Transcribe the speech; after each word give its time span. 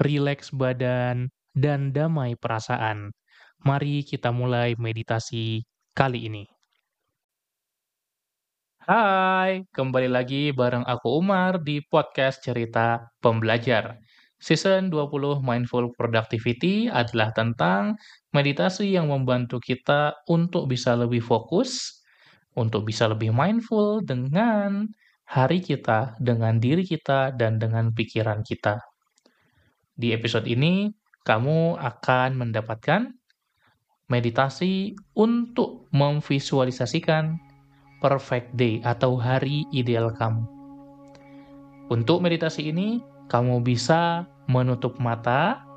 rileks 0.00 0.48
badan, 0.56 1.28
dan 1.52 1.92
damai 1.92 2.34
perasaan. 2.40 3.12
Mari 3.60 4.00
kita 4.08 4.32
mulai 4.32 4.72
meditasi 4.80 5.60
kali 5.92 6.32
ini. 6.32 6.44
Hai, 8.80 9.68
kembali 9.70 10.08
lagi 10.08 10.56
bareng 10.56 10.88
aku 10.88 11.20
Umar 11.20 11.60
di 11.60 11.84
podcast 11.84 12.40
Cerita 12.40 13.12
Pembelajar. 13.20 14.00
Season 14.40 14.88
20 14.88 15.44
Mindful 15.44 15.92
Productivity 15.92 16.88
adalah 16.88 17.28
tentang 17.36 18.00
meditasi 18.32 18.88
yang 18.96 19.12
membantu 19.12 19.60
kita 19.60 20.16
untuk 20.32 20.64
bisa 20.64 20.96
lebih 20.96 21.20
fokus, 21.20 22.00
untuk 22.56 22.88
bisa 22.88 23.04
lebih 23.04 23.36
mindful 23.36 24.00
dengan 24.00 24.88
hari 25.28 25.60
kita, 25.60 26.16
dengan 26.16 26.56
diri 26.56 26.82
kita, 26.82 27.36
dan 27.36 27.60
dengan 27.60 27.92
pikiran 27.92 28.40
kita. 28.40 28.89
Di 30.00 30.16
episode 30.16 30.48
ini, 30.48 30.88
kamu 31.28 31.76
akan 31.76 32.40
mendapatkan 32.40 33.12
meditasi 34.08 34.96
untuk 35.12 35.92
memvisualisasikan 35.92 37.36
perfect 38.00 38.56
day 38.56 38.80
atau 38.80 39.20
hari 39.20 39.68
ideal 39.76 40.08
kamu. 40.16 40.48
Untuk 41.92 42.24
meditasi 42.24 42.72
ini, 42.72 43.04
kamu 43.28 43.60
bisa 43.60 44.24
menutup 44.48 44.96
mata 44.96 45.68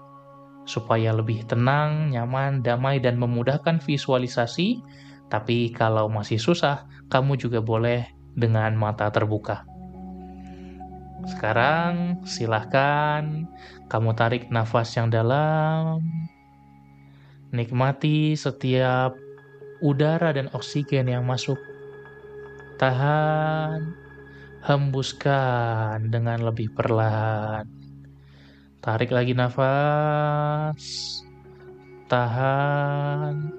supaya 0.64 1.12
lebih 1.12 1.44
tenang, 1.44 2.16
nyaman, 2.16 2.64
damai, 2.64 3.04
dan 3.04 3.20
memudahkan 3.20 3.84
visualisasi. 3.84 4.80
Tapi 5.28 5.76
kalau 5.76 6.08
masih 6.08 6.40
susah, 6.40 6.88
kamu 7.12 7.36
juga 7.36 7.60
boleh 7.60 8.08
dengan 8.40 8.72
mata 8.80 9.12
terbuka. 9.12 9.73
Sekarang 11.24 12.20
silahkan 12.28 13.48
kamu 13.88 14.12
tarik 14.16 14.44
nafas 14.52 14.92
yang 15.00 15.08
dalam. 15.08 16.04
Nikmati 17.54 18.34
setiap 18.34 19.14
udara 19.80 20.34
dan 20.34 20.50
oksigen 20.52 21.08
yang 21.08 21.24
masuk. 21.24 21.60
Tahan, 22.82 23.94
hembuskan 24.66 26.10
dengan 26.10 26.42
lebih 26.44 26.74
perlahan. 26.74 27.70
Tarik 28.84 29.16
lagi 29.16 29.32
nafas, 29.38 30.82
tahan, 32.12 33.54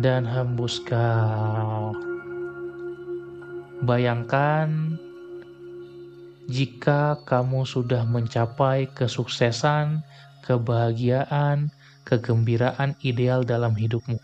dan 0.00 0.24
hembuskan. 0.24 1.92
Bayangkan 3.84 4.96
jika 6.48 7.20
kamu 7.28 7.68
sudah 7.68 8.08
mencapai 8.08 8.88
kesuksesan, 8.96 10.00
kebahagiaan, 10.40 11.68
kegembiraan 12.08 12.96
ideal 13.04 13.44
dalam 13.44 13.76
hidupmu. 13.76 14.16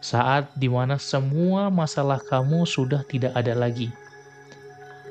Saat 0.00 0.48
di 0.56 0.72
mana 0.72 0.96
semua 0.96 1.68
masalah 1.68 2.16
kamu 2.24 2.64
sudah 2.64 3.04
tidak 3.04 3.36
ada 3.36 3.52
lagi. 3.52 3.92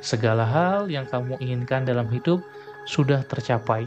Segala 0.01 0.49
hal 0.49 0.89
yang 0.89 1.05
kamu 1.05 1.37
inginkan 1.37 1.85
dalam 1.85 2.09
hidup 2.09 2.41
sudah 2.89 3.21
tercapai. 3.29 3.85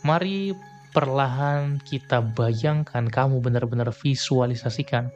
Mari 0.00 0.56
perlahan 0.96 1.76
kita 1.84 2.24
bayangkan 2.24 3.04
kamu 3.04 3.44
benar-benar 3.44 3.92
visualisasikan 3.92 5.12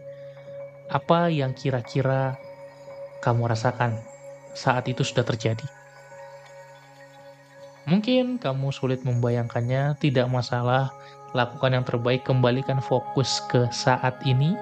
apa 0.93 1.33
yang 1.33 1.57
kira-kira 1.57 2.37
kamu 3.25 3.49
rasakan 3.49 3.97
saat 4.53 4.85
itu 4.85 5.01
sudah 5.01 5.25
terjadi. 5.25 5.65
Mungkin 7.85 8.41
kamu 8.41 8.73
sulit 8.73 9.01
membayangkannya, 9.05 9.97
tidak 10.01 10.29
masalah. 10.29 10.93
Lakukan 11.35 11.75
yang 11.75 11.85
terbaik, 11.85 12.23
kembalikan 12.23 12.79
fokus 12.79 13.43
ke 13.51 13.67
saat 13.75 14.15
ini, 14.23 14.55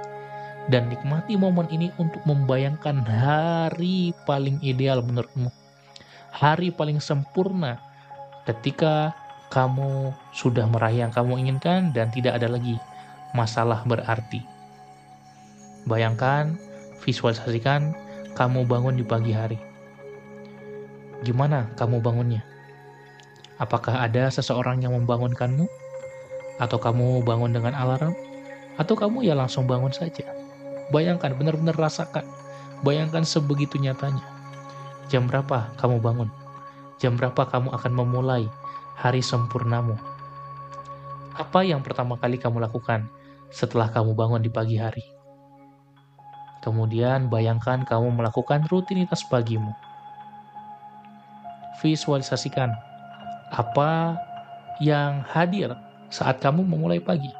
dan 0.72 0.90
nikmati 0.90 1.34
momen 1.34 1.68
ini 1.70 1.92
untuk 1.98 2.22
membayangkan 2.24 3.02
hari 3.02 4.14
paling 4.26 4.58
ideal 4.62 5.02
menurutmu. 5.02 5.50
Hari 6.32 6.72
paling 6.72 6.98
sempurna 6.98 7.78
ketika 8.48 9.12
kamu 9.52 10.16
sudah 10.32 10.64
meraih 10.64 11.04
yang 11.04 11.12
kamu 11.12 11.44
inginkan 11.44 11.92
dan 11.92 12.08
tidak 12.08 12.40
ada 12.40 12.48
lagi 12.48 12.80
masalah 13.36 13.84
berarti. 13.84 14.40
Bayangkan, 15.84 16.56
visualisasikan 17.04 17.92
kamu 18.32 18.64
bangun 18.64 18.96
di 18.96 19.04
pagi 19.04 19.36
hari. 19.36 19.60
Gimana 21.20 21.68
kamu 21.76 22.00
bangunnya? 22.00 22.40
Apakah 23.60 24.00
ada 24.00 24.32
seseorang 24.32 24.80
yang 24.80 24.96
membangunkanmu? 24.96 25.68
Atau 26.56 26.80
kamu 26.80 27.20
bangun 27.22 27.52
dengan 27.52 27.76
alarm? 27.76 28.16
Atau 28.80 28.96
kamu 28.96 29.28
ya 29.28 29.36
langsung 29.36 29.68
bangun 29.68 29.92
saja? 29.92 30.24
Bayangkan, 30.88 31.36
benar-benar 31.36 31.76
rasakan. 31.76 32.24
Bayangkan 32.80 33.22
sebegitu 33.22 33.76
nyatanya. 33.76 34.24
Jam 35.12 35.28
berapa 35.28 35.68
kamu 35.76 36.00
bangun? 36.00 36.32
Jam 36.96 37.20
berapa 37.20 37.44
kamu 37.44 37.68
akan 37.68 37.92
memulai 37.92 38.48
hari 38.96 39.20
sempurnamu? 39.20 40.00
Apa 41.36 41.68
yang 41.68 41.84
pertama 41.84 42.16
kali 42.16 42.40
kamu 42.40 42.64
lakukan 42.64 43.12
setelah 43.52 43.92
kamu 43.92 44.16
bangun 44.16 44.40
di 44.40 44.48
pagi 44.48 44.80
hari? 44.80 45.21
Kemudian 46.62 47.26
bayangkan 47.26 47.82
kamu 47.82 48.14
melakukan 48.14 48.62
rutinitas 48.70 49.26
pagimu. 49.26 49.74
Visualisasikan 51.82 52.70
apa 53.50 54.14
yang 54.78 55.26
hadir 55.26 55.74
saat 56.06 56.38
kamu 56.38 56.62
memulai 56.62 57.02
pagi. 57.02 57.34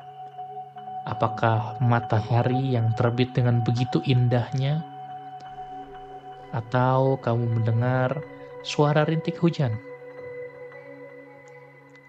Apakah 1.07 1.79
matahari 1.79 2.75
yang 2.75 2.91
terbit 2.99 3.31
dengan 3.31 3.63
begitu 3.63 4.03
indahnya? 4.03 4.83
Atau 6.51 7.23
kamu 7.23 7.63
mendengar 7.63 8.19
suara 8.67 9.07
rintik 9.07 9.39
hujan? 9.39 9.79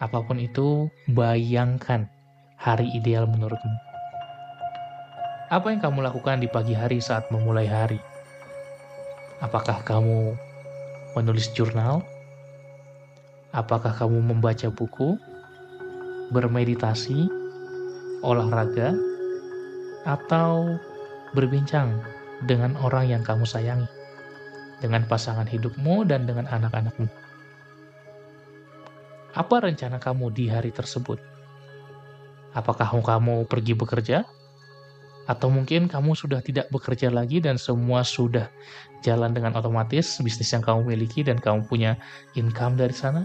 Apa 0.01 0.19
pun 0.25 0.41
itu, 0.41 0.89
bayangkan 1.13 2.09
hari 2.57 2.91
ideal 2.91 3.23
menurutmu. 3.29 3.92
Apa 5.53 5.69
yang 5.69 5.85
kamu 5.85 6.01
lakukan 6.01 6.41
di 6.41 6.49
pagi 6.49 6.73
hari 6.73 6.97
saat 6.97 7.29
memulai 7.29 7.69
hari? 7.69 8.01
Apakah 9.37 9.85
kamu 9.85 10.33
menulis 11.13 11.53
jurnal? 11.53 12.01
Apakah 13.53 13.93
kamu 13.93 14.17
membaca 14.33 14.73
buku, 14.73 15.13
bermeditasi, 16.33 17.29
olahraga, 18.25 18.97
atau 20.09 20.73
berbincang 21.37 22.01
dengan 22.49 22.73
orang 22.81 23.13
yang 23.13 23.21
kamu 23.21 23.45
sayangi, 23.45 23.85
dengan 24.81 25.05
pasangan 25.05 25.45
hidupmu 25.45 26.01
dan 26.09 26.25
dengan 26.25 26.49
anak-anakmu? 26.49 27.05
Apa 29.37 29.69
rencana 29.69 30.01
kamu 30.01 30.33
di 30.33 30.49
hari 30.49 30.73
tersebut? 30.73 31.21
Apakah 32.57 32.89
kamu 32.89 33.45
pergi 33.45 33.77
bekerja? 33.77 34.25
Atau 35.23 35.47
mungkin 35.47 35.87
kamu 35.87 36.19
sudah 36.19 36.43
tidak 36.43 36.67
bekerja 36.67 37.07
lagi 37.07 37.39
dan 37.39 37.55
semua 37.55 38.03
sudah 38.03 38.51
jalan 39.03 39.31
dengan 39.31 39.55
otomatis 39.55 40.19
bisnis 40.19 40.51
yang 40.51 40.59
kamu 40.59 40.83
miliki 40.95 41.23
dan 41.23 41.39
kamu 41.39 41.63
punya 41.63 41.95
income 42.35 42.75
dari 42.75 42.91
sana? 42.91 43.23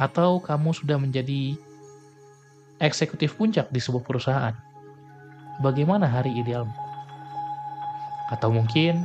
Atau 0.00 0.40
kamu 0.40 0.72
sudah 0.72 0.96
menjadi 0.96 1.56
eksekutif 2.80 3.36
puncak 3.36 3.68
di 3.68 3.80
sebuah 3.80 4.00
perusahaan? 4.00 4.56
Bagaimana 5.60 6.08
hari 6.08 6.32
idealmu? 6.40 6.72
Atau 8.32 8.48
mungkin 8.48 9.04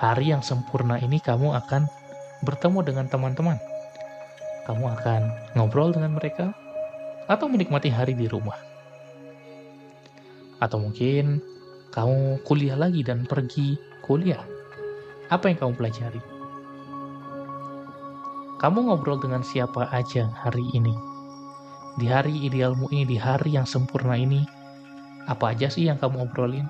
hari 0.00 0.32
yang 0.32 0.40
sempurna 0.40 0.96
ini 0.96 1.20
kamu 1.20 1.52
akan 1.52 1.84
bertemu 2.40 2.80
dengan 2.80 3.06
teman-teman. 3.12 3.60
Kamu 4.64 4.84
akan 4.96 5.20
ngobrol 5.52 5.92
dengan 5.92 6.16
mereka 6.16 6.56
atau 7.28 7.44
menikmati 7.44 7.92
hari 7.92 8.16
di 8.16 8.24
rumah. 8.24 8.56
Atau 10.58 10.82
mungkin 10.82 11.38
kamu 11.94 12.42
kuliah 12.42 12.74
lagi 12.74 13.06
dan 13.06 13.24
pergi 13.24 13.78
kuliah. 14.04 14.42
Apa 15.30 15.52
yang 15.52 15.58
kamu 15.60 15.72
pelajari? 15.78 16.22
Kamu 18.58 18.90
ngobrol 18.90 19.22
dengan 19.22 19.46
siapa 19.46 19.86
aja 19.94 20.26
hari 20.42 20.66
ini? 20.74 20.90
Di 21.98 22.10
hari 22.10 22.34
idealmu 22.42 22.90
ini, 22.90 23.06
di 23.06 23.18
hari 23.18 23.54
yang 23.54 23.66
sempurna 23.66 24.18
ini, 24.18 24.42
apa 25.30 25.54
aja 25.54 25.70
sih 25.70 25.86
yang 25.86 26.00
kamu 26.00 26.26
obrolin? 26.26 26.66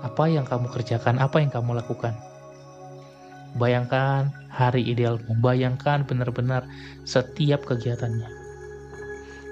Apa 0.00 0.24
yang 0.32 0.48
kamu 0.48 0.72
kerjakan? 0.72 1.20
Apa 1.20 1.44
yang 1.44 1.52
kamu 1.52 1.76
lakukan? 1.76 2.16
Bayangkan 3.60 4.32
hari 4.48 4.88
idealmu, 4.88 5.36
bayangkan 5.44 6.06
benar-benar 6.08 6.64
setiap 7.04 7.66
kegiatannya. 7.68 8.39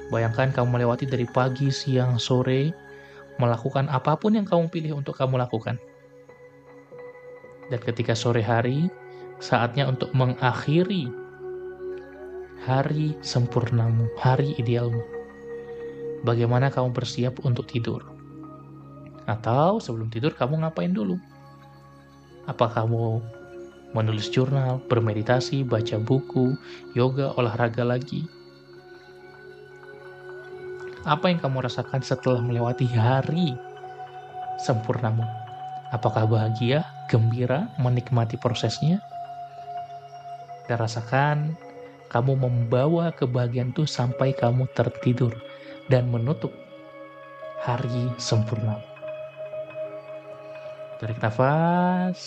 Bayangkan 0.09 0.49
kamu 0.53 0.81
melewati 0.81 1.05
dari 1.05 1.29
pagi, 1.29 1.69
siang, 1.69 2.17
sore, 2.17 2.73
melakukan 3.37 3.87
apa 3.93 4.17
pun 4.17 4.35
yang 4.35 4.49
kamu 4.49 4.73
pilih 4.73 5.01
untuk 5.01 5.15
kamu 5.15 5.37
lakukan. 5.37 5.77
Dan 7.69 7.81
ketika 7.85 8.17
sore 8.17 8.41
hari, 8.41 8.89
saatnya 9.39 9.85
untuk 9.85 10.11
mengakhiri 10.17 11.13
hari 12.65 13.15
sempurnamu, 13.21 14.09
hari 14.17 14.57
idealmu. 14.57 15.05
Bagaimana 16.27 16.73
kamu 16.73 16.91
bersiap 16.91 17.45
untuk 17.47 17.69
tidur? 17.71 18.03
Atau 19.29 19.79
sebelum 19.79 20.09
tidur 20.09 20.33
kamu 20.33 20.65
ngapain 20.65 20.91
dulu? 20.91 21.21
Apa 22.49 22.73
kamu 22.73 23.21
menulis 23.93 24.33
jurnal, 24.33 24.81
bermeditasi, 24.89 25.63
baca 25.69 26.01
buku, 26.01 26.57
yoga, 26.97 27.37
olahraga 27.37 27.85
lagi? 27.85 28.25
Apa 31.09 31.33
yang 31.33 31.41
kamu 31.41 31.65
rasakan 31.65 32.05
setelah 32.05 32.45
melewati 32.45 32.85
hari 32.93 33.57
sempurnamu? 34.61 35.25
Apakah 35.89 36.29
bahagia, 36.29 36.85
gembira, 37.09 37.73
menikmati 37.81 38.37
prosesnya? 38.37 39.01
dan 40.69 40.77
rasakan 40.77 41.39
kamu 42.13 42.37
membawa 42.37 43.11
kebahagiaan 43.17 43.73
itu 43.73 43.89
sampai 43.89 44.37
kamu 44.37 44.69
tertidur 44.77 45.33
dan 45.89 46.13
menutup 46.13 46.53
hari 47.65 48.13
sempurna. 48.21 48.77
Tarik 51.01 51.21
nafas, 51.25 52.21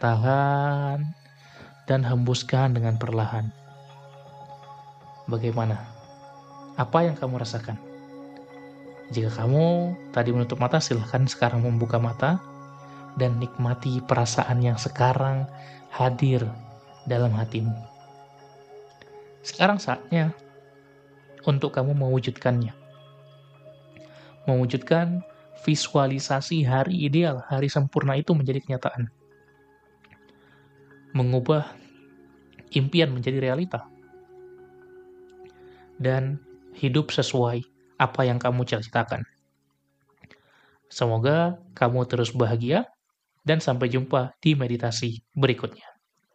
tahan, 0.00 1.08
dan 1.88 2.00
hembuskan 2.04 2.76
dengan 2.76 3.00
perlahan. 3.00 3.48
Bagaimana? 5.24 5.93
Apa 6.74 7.06
yang 7.06 7.14
kamu 7.14 7.38
rasakan? 7.38 7.78
Jika 9.14 9.30
kamu 9.30 9.94
tadi 10.10 10.34
menutup 10.34 10.58
mata, 10.58 10.82
silahkan 10.82 11.22
sekarang 11.30 11.62
membuka 11.62 12.02
mata 12.02 12.42
dan 13.14 13.38
nikmati 13.38 14.02
perasaan 14.02 14.58
yang 14.58 14.74
sekarang 14.74 15.46
hadir 15.94 16.42
dalam 17.06 17.30
hatimu. 17.30 17.70
Sekarang 19.46 19.78
saatnya 19.78 20.34
untuk 21.46 21.76
kamu 21.76 21.94
mewujudkannya. 21.94 22.74
Mewujudkan 24.50 25.22
visualisasi 25.62 26.66
hari 26.66 27.06
ideal, 27.06 27.44
hari 27.46 27.70
sempurna 27.70 28.18
itu 28.18 28.34
menjadi 28.34 28.60
kenyataan. 28.64 29.14
Mengubah 31.14 31.70
impian 32.74 33.14
menjadi 33.14 33.38
realita. 33.38 33.86
Dan 35.94 36.42
hidup 36.76 37.14
sesuai 37.14 37.62
apa 37.98 38.20
yang 38.26 38.42
kamu 38.42 38.66
cita-citakan. 38.66 39.22
Semoga 40.90 41.58
kamu 41.74 42.06
terus 42.06 42.30
bahagia 42.34 42.86
dan 43.46 43.58
sampai 43.62 43.90
jumpa 43.90 44.34
di 44.42 44.54
meditasi 44.58 45.22
berikutnya. 45.34 45.93